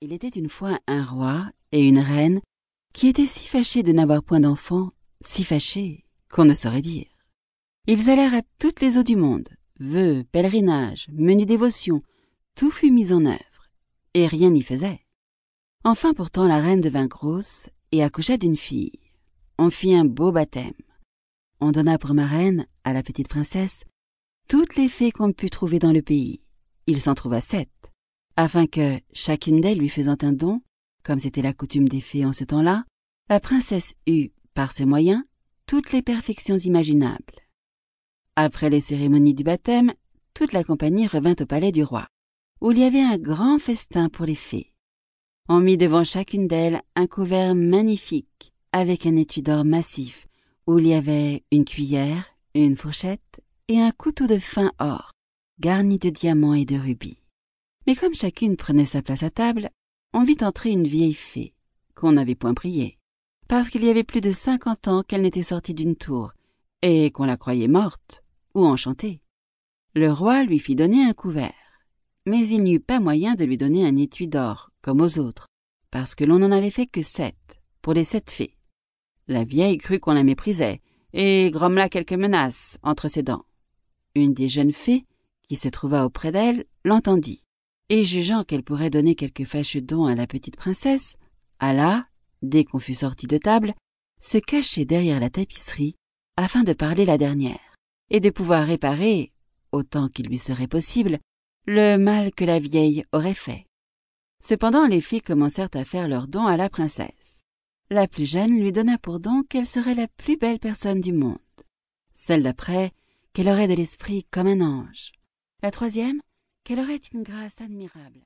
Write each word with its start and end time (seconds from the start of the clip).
Il 0.00 0.12
était 0.12 0.28
une 0.28 0.48
fois 0.48 0.78
un 0.86 1.04
roi 1.04 1.50
et 1.72 1.84
une 1.84 1.98
reine 1.98 2.40
qui 2.92 3.08
étaient 3.08 3.26
si 3.26 3.48
fâchés 3.48 3.82
de 3.82 3.90
n'avoir 3.90 4.22
point 4.22 4.38
d'enfants, 4.38 4.90
si 5.20 5.42
fâchés 5.42 6.04
qu'on 6.30 6.44
ne 6.44 6.54
saurait 6.54 6.82
dire. 6.82 7.08
Ils 7.88 8.08
allèrent 8.08 8.34
à 8.34 8.42
toutes 8.60 8.80
les 8.80 8.96
eaux 8.96 9.02
du 9.02 9.16
monde, 9.16 9.48
vœux, 9.80 10.24
pèlerinages, 10.30 11.08
menus 11.12 11.46
dévotions, 11.46 12.02
tout 12.54 12.70
fut 12.70 12.92
mis 12.92 13.12
en 13.12 13.26
œuvre, 13.26 13.70
et 14.14 14.28
rien 14.28 14.50
n'y 14.50 14.62
faisait. 14.62 15.00
Enfin 15.82 16.14
pourtant 16.14 16.46
la 16.46 16.60
reine 16.60 16.80
devint 16.80 17.06
grosse 17.06 17.68
et 17.90 18.04
accoucha 18.04 18.36
d'une 18.36 18.56
fille. 18.56 19.00
On 19.58 19.68
fit 19.68 19.96
un 19.96 20.04
beau 20.04 20.30
baptême. 20.30 20.74
On 21.60 21.72
donna 21.72 21.98
pour 21.98 22.14
marraine 22.14 22.68
à 22.84 22.92
la 22.92 23.02
petite 23.02 23.28
princesse 23.28 23.82
toutes 24.48 24.76
les 24.76 24.88
fées 24.88 25.10
qu'on 25.10 25.32
put 25.32 25.50
trouver 25.50 25.80
dans 25.80 25.92
le 25.92 26.02
pays. 26.02 26.40
Il 26.86 27.00
s'en 27.00 27.14
trouva 27.14 27.40
sept 27.40 27.68
afin 28.38 28.68
que, 28.68 29.00
chacune 29.12 29.60
d'elles 29.60 29.80
lui 29.80 29.88
faisant 29.88 30.16
un 30.22 30.30
don, 30.30 30.62
comme 31.02 31.18
c'était 31.18 31.42
la 31.42 31.52
coutume 31.52 31.88
des 31.88 32.00
fées 32.00 32.24
en 32.24 32.32
ce 32.32 32.44
temps-là, 32.44 32.84
la 33.28 33.40
princesse 33.40 33.94
eut, 34.06 34.30
par 34.54 34.70
ce 34.70 34.84
moyen, 34.84 35.24
toutes 35.66 35.90
les 35.90 36.02
perfections 36.02 36.56
imaginables. 36.56 37.34
Après 38.36 38.70
les 38.70 38.80
cérémonies 38.80 39.34
du 39.34 39.42
baptême, 39.42 39.92
toute 40.34 40.52
la 40.52 40.62
compagnie 40.62 41.08
revint 41.08 41.34
au 41.40 41.46
palais 41.46 41.72
du 41.72 41.82
roi, 41.82 42.06
où 42.60 42.70
il 42.70 42.78
y 42.78 42.84
avait 42.84 43.02
un 43.02 43.18
grand 43.18 43.58
festin 43.58 44.08
pour 44.08 44.24
les 44.24 44.36
fées. 44.36 44.72
On 45.48 45.58
mit 45.58 45.76
devant 45.76 46.04
chacune 46.04 46.46
d'elles 46.46 46.80
un 46.94 47.08
couvert 47.08 47.56
magnifique, 47.56 48.52
avec 48.70 49.04
un 49.04 49.16
étui 49.16 49.42
d'or 49.42 49.64
massif, 49.64 50.28
où 50.68 50.78
il 50.78 50.86
y 50.86 50.94
avait 50.94 51.42
une 51.50 51.64
cuillère, 51.64 52.24
une 52.54 52.76
fourchette 52.76 53.42
et 53.66 53.80
un 53.80 53.90
couteau 53.90 54.28
de 54.28 54.38
fin 54.38 54.70
or, 54.78 55.10
garni 55.58 55.98
de 55.98 56.10
diamants 56.10 56.54
et 56.54 56.66
de 56.66 56.76
rubis. 56.76 57.18
Mais 57.88 57.96
comme 57.96 58.14
chacune 58.14 58.58
prenait 58.58 58.84
sa 58.84 59.00
place 59.00 59.22
à 59.22 59.30
table, 59.30 59.70
on 60.12 60.22
vit 60.22 60.36
entrer 60.42 60.72
une 60.72 60.86
vieille 60.86 61.14
fée, 61.14 61.54
qu'on 61.94 62.12
n'avait 62.12 62.34
point 62.34 62.52
priée, 62.52 62.98
parce 63.48 63.70
qu'il 63.70 63.82
y 63.82 63.88
avait 63.88 64.04
plus 64.04 64.20
de 64.20 64.30
cinquante 64.30 64.88
ans 64.88 65.02
qu'elle 65.02 65.22
n'était 65.22 65.42
sortie 65.42 65.72
d'une 65.72 65.96
tour, 65.96 66.34
et 66.82 67.10
qu'on 67.10 67.24
la 67.24 67.38
croyait 67.38 67.66
morte 67.66 68.22
ou 68.54 68.66
enchantée. 68.66 69.20
Le 69.94 70.12
roi 70.12 70.44
lui 70.44 70.58
fit 70.58 70.74
donner 70.74 71.02
un 71.02 71.14
couvert, 71.14 71.54
mais 72.26 72.46
il 72.46 72.62
n'y 72.62 72.74
eut 72.74 72.80
pas 72.80 73.00
moyen 73.00 73.36
de 73.36 73.46
lui 73.46 73.56
donner 73.56 73.86
un 73.86 73.96
étui 73.96 74.28
d'or, 74.28 74.70
comme 74.82 75.00
aux 75.00 75.18
autres, 75.18 75.46
parce 75.90 76.14
que 76.14 76.24
l'on 76.24 76.40
n'en 76.40 76.52
avait 76.52 76.68
fait 76.68 76.88
que 76.88 77.00
sept, 77.00 77.58
pour 77.80 77.94
les 77.94 78.04
sept 78.04 78.30
fées. 78.30 78.54
La 79.28 79.44
vieille 79.44 79.78
crut 79.78 80.00
qu'on 80.00 80.12
la 80.12 80.24
méprisait, 80.24 80.82
et 81.14 81.50
grommela 81.50 81.88
quelques 81.88 82.12
menaces 82.12 82.76
entre 82.82 83.08
ses 83.08 83.22
dents. 83.22 83.46
Une 84.14 84.34
des 84.34 84.50
jeunes 84.50 84.72
fées, 84.72 85.06
qui 85.48 85.56
se 85.56 85.70
trouva 85.70 86.04
auprès 86.04 86.32
d'elle, 86.32 86.66
l'entendit 86.84 87.47
et 87.88 88.04
jugeant 88.04 88.44
qu'elle 88.44 88.62
pourrait 88.62 88.90
donner 88.90 89.14
quelque 89.14 89.44
fâcheux 89.44 89.80
don 89.80 90.04
à 90.06 90.14
la 90.14 90.26
petite 90.26 90.56
princesse, 90.56 91.14
alla, 91.58 92.06
dès 92.42 92.64
qu'on 92.64 92.78
fut 92.78 92.94
sorti 92.94 93.26
de 93.26 93.38
table, 93.38 93.72
se 94.20 94.38
cacher 94.38 94.84
derrière 94.84 95.20
la 95.20 95.30
tapisserie 95.30 95.96
afin 96.36 96.62
de 96.62 96.72
parler 96.72 97.04
la 97.04 97.18
dernière, 97.18 97.74
et 98.10 98.20
de 98.20 98.30
pouvoir 98.30 98.66
réparer, 98.66 99.32
autant 99.72 100.08
qu'il 100.08 100.26
lui 100.26 100.38
serait 100.38 100.68
possible, 100.68 101.18
le 101.66 101.96
mal 101.96 102.32
que 102.32 102.44
la 102.44 102.58
vieille 102.58 103.04
aurait 103.12 103.34
fait. 103.34 103.66
Cependant 104.42 104.86
les 104.86 105.00
filles 105.00 105.22
commencèrent 105.22 105.68
à 105.74 105.84
faire 105.84 106.08
leur 106.08 106.28
don 106.28 106.46
à 106.46 106.56
la 106.56 106.68
princesse. 106.68 107.42
La 107.90 108.06
plus 108.06 108.26
jeune 108.26 108.60
lui 108.60 108.70
donna 108.70 108.98
pour 108.98 109.18
don 109.18 109.42
qu'elle 109.42 109.66
serait 109.66 109.94
la 109.94 110.08
plus 110.08 110.36
belle 110.36 110.58
personne 110.58 111.00
du 111.00 111.12
monde. 111.12 111.38
Celle 112.14 112.42
d'après, 112.42 112.92
qu'elle 113.32 113.48
aurait 113.48 113.68
de 113.68 113.74
l'esprit 113.74 114.26
comme 114.30 114.46
un 114.46 114.60
ange. 114.60 115.12
La 115.62 115.70
troisième, 115.70 116.20
qu'elle 116.68 116.80
aurait 116.80 117.00
une 117.14 117.22
grâce 117.22 117.62
admirable. 117.62 118.20